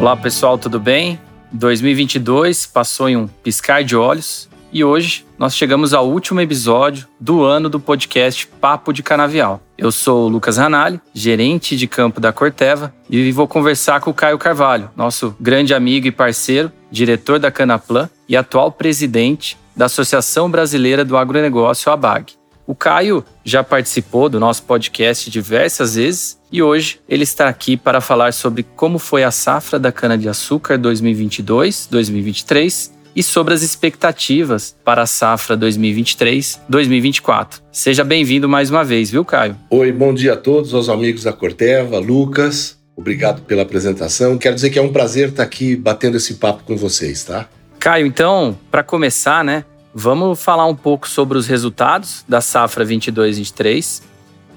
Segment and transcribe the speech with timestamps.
[0.00, 1.20] Olá pessoal, tudo bem?
[1.52, 7.44] 2022 passou em um piscar de olhos e hoje nós chegamos ao último episódio do
[7.44, 9.60] ano do podcast Papo de Canavial.
[9.76, 14.14] Eu sou o Lucas Ranalli, gerente de campo da Corteva, e vou conversar com o
[14.14, 20.50] Caio Carvalho, nosso grande amigo e parceiro, diretor da Canaplan e atual presidente da Associação
[20.50, 22.39] Brasileira do Agronegócio, ABAG.
[22.70, 28.00] O Caio já participou do nosso podcast diversas vezes e hoje ele está aqui para
[28.00, 35.06] falar sobre como foi a safra da cana-de-açúcar 2022-2023 e sobre as expectativas para a
[35.06, 37.60] safra 2023-2024.
[37.72, 39.56] Seja bem-vindo mais uma vez, viu, Caio?
[39.68, 42.78] Oi, bom dia a todos, aos amigos da Corteva, Lucas.
[42.96, 44.38] Obrigado pela apresentação.
[44.38, 47.48] Quero dizer que é um prazer estar aqui batendo esse papo com vocês, tá?
[47.80, 54.02] Caio, então, para começar, né, vamos falar um pouco sobre os resultados da safra 22-23.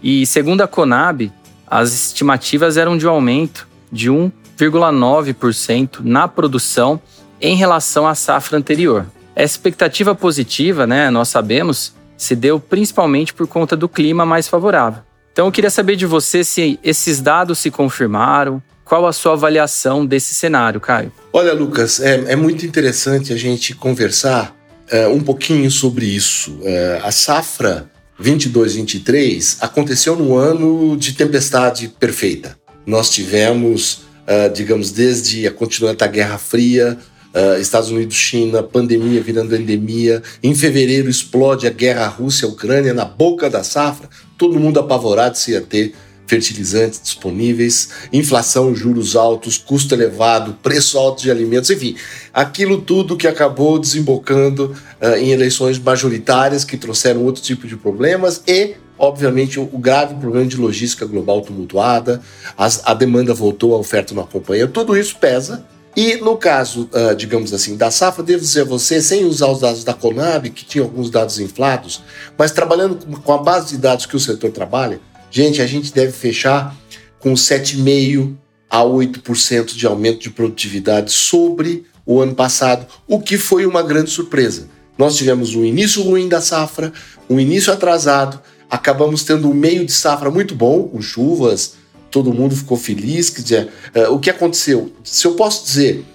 [0.02, 1.32] E segundo a Conab,
[1.68, 7.02] as estimativas eram de um aumento de 1,9% na produção
[7.40, 9.06] em relação à safra anterior.
[9.36, 15.02] A expectativa positiva, né, nós sabemos, se deu principalmente por conta do clima mais favorável.
[15.32, 20.06] Então eu queria saber de você se esses dados se confirmaram, qual a sua avaliação
[20.06, 21.12] desse cenário, Caio?
[21.32, 24.56] Olha, Lucas, é, é muito interessante a gente conversar
[24.90, 26.60] é, um pouquinho sobre isso.
[26.64, 27.90] É, a safra
[28.22, 32.58] 22-23 aconteceu num ano de tempestade perfeita.
[32.86, 36.98] Nós tivemos, uh, digamos, desde a continuidade da Guerra Fria,
[37.36, 40.22] Uh, Estados Unidos, China, pandemia virando endemia.
[40.44, 44.08] Em fevereiro explode a guerra Rússia-Ucrânia na boca da safra.
[44.38, 45.96] Todo mundo apavorado se ia ter
[46.34, 51.96] fertilizantes disponíveis, inflação, juros altos, custo elevado, preço alto de alimentos, enfim,
[52.34, 58.42] aquilo tudo que acabou desembocando uh, em eleições majoritárias que trouxeram outro tipo de problemas
[58.48, 62.22] e obviamente, o grave problema de logística global tumultuada,
[62.58, 64.66] as, a demanda voltou, a oferta não acompanha.
[64.66, 69.02] Tudo isso pesa e no caso, uh, digamos assim, da safra, devo dizer a você,
[69.02, 72.02] sem usar os dados da Conab, que tinha alguns dados inflados,
[72.38, 75.02] mas trabalhando com a base de dados que o setor trabalha,
[75.34, 76.78] gente, a gente deve fechar
[77.20, 78.36] com 7,5%
[78.70, 84.12] a 8% de aumento de produtividade sobre o ano passado, o que foi uma grande
[84.12, 84.68] surpresa.
[84.98, 86.94] Nós tivemos um início ruim da safra,
[87.30, 88.40] um início atrasado,
[88.70, 91.76] acabamos tendo um meio de safra muito bom, com chuvas,
[92.12, 93.30] todo mundo ficou feliz.
[93.30, 94.92] Quer dizer, uh, o que aconteceu?
[95.04, 96.06] Se eu posso dizer,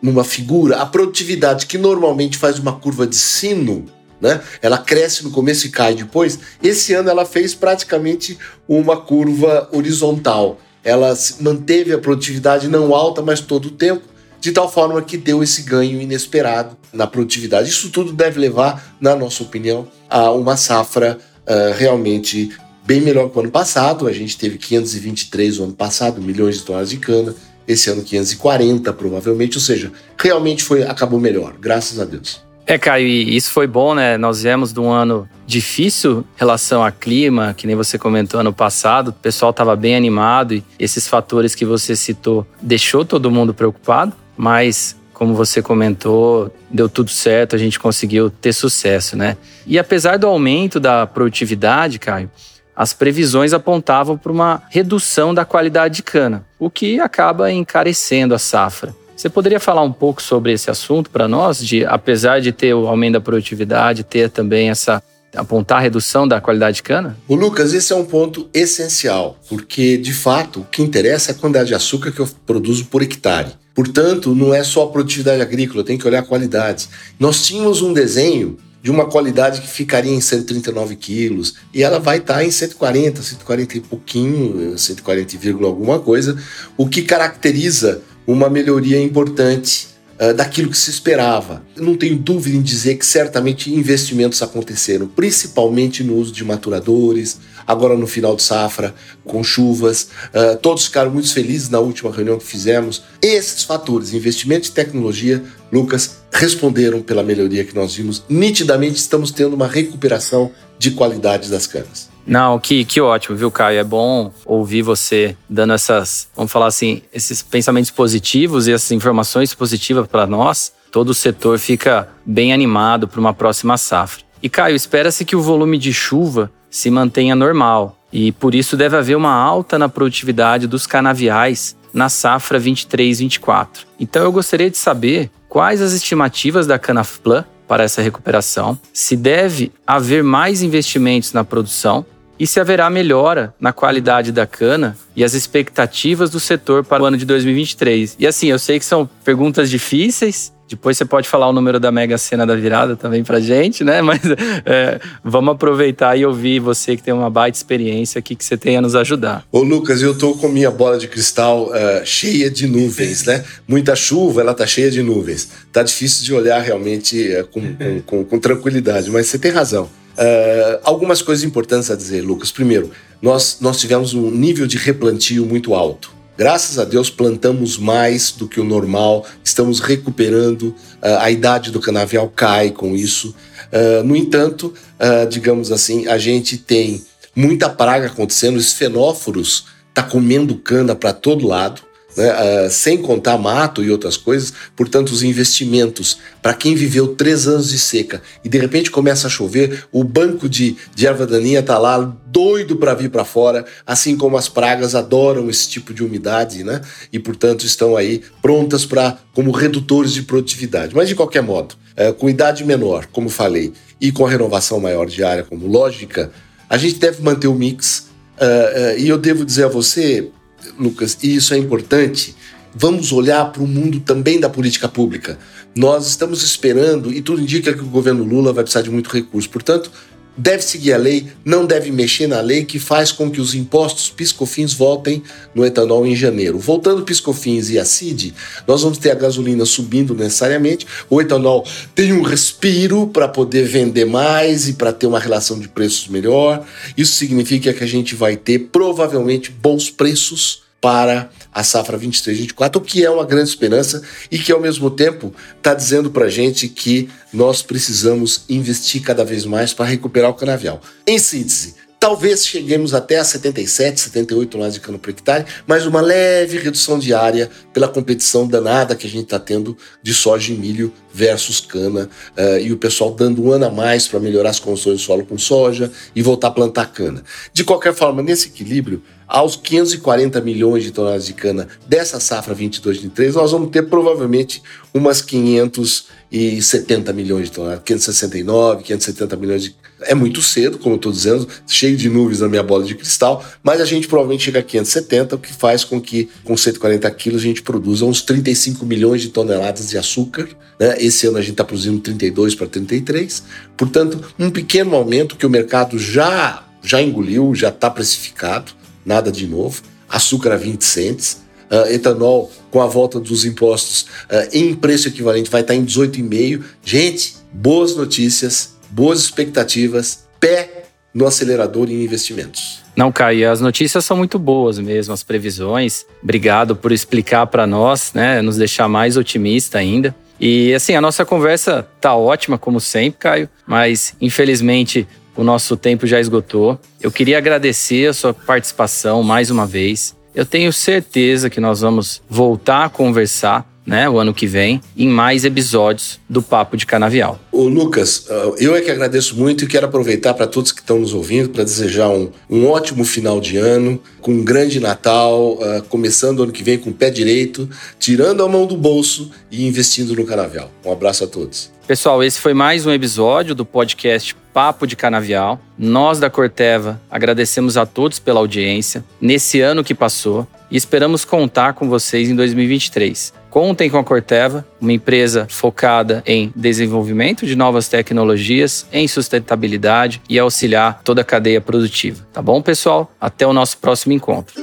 [0.00, 3.86] numa figura, a produtividade que normalmente faz uma curva de sino,
[4.22, 4.40] né?
[4.62, 6.38] Ela cresce no começo e cai depois.
[6.62, 8.38] Esse ano ela fez praticamente
[8.68, 10.60] uma curva horizontal.
[10.84, 14.02] Ela manteve a produtividade não alta, mas todo o tempo,
[14.40, 17.68] de tal forma que deu esse ganho inesperado na produtividade.
[17.68, 22.50] Isso tudo deve levar, na nossa opinião, a uma safra uh, realmente
[22.84, 24.06] bem melhor que o ano passado.
[24.06, 27.34] A gente teve 523 no ano passado, milhões de toneladas de cana.
[27.66, 32.51] Esse ano 540 provavelmente, ou seja, realmente foi acabou melhor, graças a Deus.
[32.72, 34.16] É, Caio, e isso foi bom, né?
[34.16, 38.50] Nós viemos de um ano difícil em relação a clima, que nem você comentou ano
[38.50, 39.08] passado.
[39.08, 44.14] O pessoal estava bem animado e esses fatores que você citou deixou todo mundo preocupado,
[44.38, 49.36] mas como você comentou, deu tudo certo, a gente conseguiu ter sucesso, né?
[49.66, 52.30] E apesar do aumento da produtividade, Caio,
[52.74, 58.38] as previsões apontavam para uma redução da qualidade de cana, o que acaba encarecendo a
[58.38, 58.94] safra.
[59.22, 62.88] Você poderia falar um pouco sobre esse assunto para nós, de apesar de ter o
[62.88, 65.00] aumento da produtividade, ter também essa
[65.36, 67.16] apontar a redução da qualidade de cana?
[67.28, 71.38] O Lucas, esse é um ponto essencial, porque de fato o que interessa é a
[71.38, 73.52] quantidade de açúcar que eu produzo por hectare.
[73.72, 76.88] Portanto, não é só a produtividade agrícola, tem que olhar a qualidade.
[77.16, 82.18] Nós tínhamos um desenho de uma qualidade que ficaria em 139 quilos e ela vai
[82.18, 86.36] estar tá em 140, 140 e pouquinho, 140, alguma coisa,
[86.76, 89.88] o que caracteriza uma melhoria importante
[90.20, 91.62] uh, daquilo que se esperava.
[91.76, 97.38] Eu não tenho dúvida em dizer que certamente investimentos aconteceram, principalmente no uso de maturadores,
[97.66, 98.94] agora no final de safra,
[99.24, 100.08] com chuvas.
[100.28, 103.02] Uh, todos ficaram muito felizes na última reunião que fizemos.
[103.20, 105.42] Esses fatores, investimento em tecnologia,
[105.72, 108.22] Lucas, responderam pela melhoria que nós vimos.
[108.28, 112.11] Nitidamente estamos tendo uma recuperação de qualidade das canas.
[112.26, 113.78] Não, que, que ótimo, viu, Caio?
[113.78, 119.54] É bom ouvir você dando essas, vamos falar assim, esses pensamentos positivos e essas informações
[119.54, 120.72] positivas para nós.
[120.90, 124.22] Todo o setor fica bem animado para uma próxima safra.
[124.42, 128.96] E, Caio, espera-se que o volume de chuva se mantenha normal e por isso deve
[128.96, 133.86] haver uma alta na produtividade dos canaviais na safra 23-24.
[134.00, 139.72] Então eu gostaria de saber quais as estimativas da Canafplan para essa recuperação, se deve
[139.86, 142.04] haver mais investimentos na produção
[142.38, 147.06] e se haverá melhora na qualidade da cana e as expectativas do setor para o
[147.06, 148.14] ano de 2023.
[148.18, 151.92] E assim, eu sei que são perguntas difíceis, depois você pode falar o número da
[151.92, 154.00] Mega Sena da virada também pra gente, né?
[154.02, 154.20] Mas
[154.64, 158.78] é, vamos aproveitar e ouvir você que tem uma baita experiência aqui que você tenha
[158.78, 159.44] a nos ajudar.
[159.52, 163.44] Ô Lucas, eu tô com minha bola de cristal uh, cheia de nuvens, né?
[163.66, 165.48] Muita chuva, ela tá cheia de nuvens.
[165.72, 169.84] Tá difícil de olhar realmente uh, com, com, com, com, tranquilidade, mas você tem razão.
[170.12, 172.50] Uh, algumas coisas importantes a dizer, Lucas.
[172.50, 176.21] Primeiro, nós, nós tivemos um nível de replantio muito alto.
[176.36, 180.68] Graças a Deus plantamos mais do que o normal, estamos recuperando,
[181.02, 183.34] uh, a idade do canavial cai com isso.
[183.70, 187.04] Uh, no entanto, uh, digamos assim, a gente tem
[187.36, 191.82] muita praga acontecendo, os fenóforos tá comendo cana para todo lado
[192.16, 194.52] né, uh, sem contar mato e outras coisas.
[194.76, 199.30] Portanto, os investimentos para quem viveu três anos de seca e de repente começa a
[199.30, 204.16] chover, o banco de, de erva daninha está lá doido para vir para fora, assim
[204.16, 206.80] como as pragas adoram esse tipo de umidade, né?
[207.12, 210.94] E portanto estão aí prontas para como redutores de produtividade.
[210.94, 215.06] Mas de qualquer modo, uh, com idade menor, como falei, e com a renovação maior
[215.06, 216.32] de área como lógica,
[216.68, 218.10] a gente deve manter o mix.
[218.36, 220.30] Uh, e eu devo dizer a você,
[220.78, 222.34] Lucas, e isso é importante,
[222.74, 225.38] vamos olhar para o mundo também da política pública.
[225.74, 229.48] Nós estamos esperando, e tudo indica que o governo Lula vai precisar de muito recurso.
[229.48, 229.90] Portanto,
[230.36, 234.08] deve seguir a lei, não deve mexer na lei que faz com que os impostos
[234.08, 235.22] piscofins voltem
[235.54, 236.58] no etanol em janeiro.
[236.58, 238.34] Voltando piscofins e a CID,
[238.66, 244.04] nós vamos ter a gasolina subindo necessariamente, o etanol tem um respiro para poder vender
[244.04, 246.64] mais e para ter uma relação de preços melhor.
[246.96, 252.80] Isso significa que a gente vai ter provavelmente bons preços para a safra 23-24, o
[252.80, 256.68] que é uma grande esperança e que, ao mesmo tempo, está dizendo para a gente
[256.68, 260.80] que nós precisamos investir cada vez mais para recuperar o canavial.
[261.06, 266.00] Em síntese, Talvez cheguemos até a 77, 78 toneladas de cana por hectare, mas uma
[266.00, 270.92] leve redução diária pela competição danada que a gente está tendo de soja e milho
[271.14, 274.94] versus cana, uh, e o pessoal dando um ano a mais para melhorar as condições
[274.94, 277.22] do solo com soja e voltar a plantar cana.
[277.52, 283.34] De qualquer forma, nesse equilíbrio, aos 540 milhões de toneladas de cana dessa safra 22-23,
[283.34, 284.60] nós vamos ter provavelmente
[284.92, 291.12] umas 570 milhões de toneladas, 569, 570 milhões de é muito cedo, como eu estou
[291.12, 294.62] dizendo, cheio de nuvens na minha bola de cristal, mas a gente provavelmente chega a
[294.62, 299.22] 570, o que faz com que, com 140 quilos, a gente produza uns 35 milhões
[299.22, 300.48] de toneladas de açúcar.
[300.78, 300.96] Né?
[300.98, 303.42] Esse ano a gente está produzindo 32 para 33.
[303.76, 308.72] Portanto, um pequeno aumento que o mercado já, já engoliu, já está precificado,
[309.04, 309.82] nada de novo.
[310.08, 311.42] Açúcar a 20 centes.
[311.70, 315.86] Uh, etanol, com a volta dos impostos uh, em preço equivalente, vai estar tá em
[315.86, 316.62] 18,5.
[316.84, 322.82] Gente, boas notícias boas expectativas, pé no acelerador em investimentos.
[322.94, 326.04] Não, Caio, as notícias são muito boas mesmo, as previsões.
[326.22, 330.14] Obrigado por explicar para nós, né, nos deixar mais otimista ainda.
[330.38, 336.06] E assim, a nossa conversa tá ótima como sempre, Caio, mas infelizmente o nosso tempo
[336.06, 336.78] já esgotou.
[337.00, 340.14] Eu queria agradecer a sua participação mais uma vez.
[340.34, 345.08] Eu tenho certeza que nós vamos voltar a conversar né, o ano que vem, em
[345.08, 347.40] mais episódios do Papo de Canavial.
[347.50, 350.98] O Lucas, uh, eu é que agradeço muito e quero aproveitar para todos que estão
[350.98, 355.82] nos ouvindo para desejar um, um ótimo final de ano, com um grande Natal, uh,
[355.88, 359.66] começando o ano que vem com o pé direito, tirando a mão do bolso e
[359.66, 360.70] investindo no Canavial.
[360.84, 361.70] Um abraço a todos.
[361.86, 365.60] Pessoal, esse foi mais um episódio do podcast Papo de Canavial.
[365.76, 371.74] Nós da Corteva agradecemos a todos pela audiência nesse ano que passou e esperamos contar
[371.74, 373.41] com vocês em 2023.
[373.52, 380.38] Contem com a Corteva, uma empresa focada em desenvolvimento de novas tecnologias, em sustentabilidade e
[380.38, 382.26] auxiliar toda a cadeia produtiva.
[382.32, 383.12] Tá bom, pessoal?
[383.20, 384.61] Até o nosso próximo encontro.